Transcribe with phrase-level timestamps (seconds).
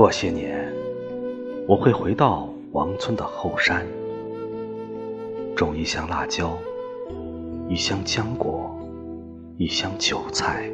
[0.00, 0.66] 过些年，
[1.68, 3.86] 我会回到王村的后山，
[5.54, 6.56] 种一箱辣椒，
[7.68, 8.74] 一箱浆果，
[9.58, 10.70] 一箱韭菜。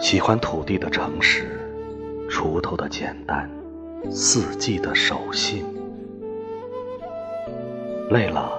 [0.00, 1.70] 喜欢土地的诚实，
[2.28, 3.48] 锄头的简单，
[4.10, 5.64] 四季的守信。
[8.10, 8.50] 累了，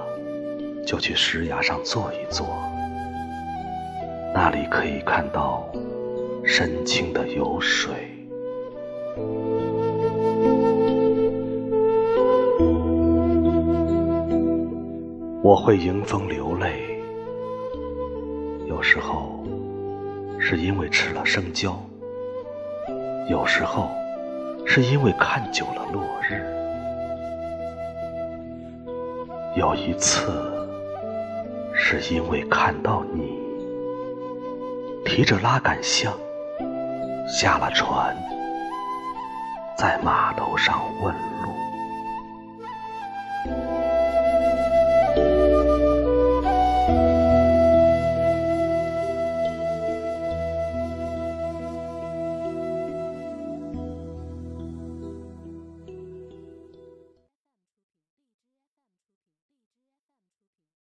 [0.86, 2.48] 就去石崖上坐一坐，
[4.34, 5.70] 那里可以看到
[6.46, 7.87] 深清的有水。
[15.48, 17.02] 我会迎风流泪，
[18.66, 19.42] 有时候
[20.38, 21.82] 是因为吃了生椒，
[23.30, 23.90] 有时候
[24.66, 26.44] 是因为看久了落日。
[29.56, 30.52] 有一次，
[31.74, 33.40] 是因为看到你
[35.06, 36.12] 提着拉杆箱
[37.26, 38.14] 下了船，
[39.78, 41.57] 在码头上问路。